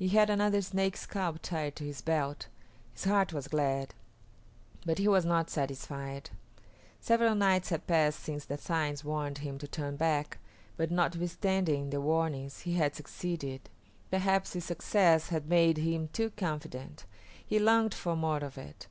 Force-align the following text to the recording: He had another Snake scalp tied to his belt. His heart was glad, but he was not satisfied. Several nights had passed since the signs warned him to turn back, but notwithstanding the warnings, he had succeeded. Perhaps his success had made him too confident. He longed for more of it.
He 0.00 0.08
had 0.08 0.30
another 0.30 0.60
Snake 0.60 0.96
scalp 0.96 1.38
tied 1.40 1.76
to 1.76 1.84
his 1.84 2.00
belt. 2.02 2.48
His 2.92 3.04
heart 3.04 3.32
was 3.32 3.46
glad, 3.46 3.94
but 4.84 4.98
he 4.98 5.06
was 5.06 5.24
not 5.24 5.48
satisfied. 5.48 6.30
Several 7.00 7.36
nights 7.36 7.68
had 7.68 7.86
passed 7.86 8.18
since 8.18 8.44
the 8.44 8.58
signs 8.58 9.04
warned 9.04 9.38
him 9.38 9.58
to 9.58 9.68
turn 9.68 9.94
back, 9.94 10.38
but 10.76 10.90
notwithstanding 10.90 11.90
the 11.90 12.00
warnings, 12.00 12.62
he 12.62 12.72
had 12.74 12.96
succeeded. 12.96 13.70
Perhaps 14.10 14.54
his 14.54 14.64
success 14.64 15.28
had 15.28 15.48
made 15.48 15.78
him 15.78 16.08
too 16.08 16.30
confident. 16.30 17.04
He 17.46 17.60
longed 17.60 17.94
for 17.94 18.16
more 18.16 18.38
of 18.42 18.58
it. 18.58 18.88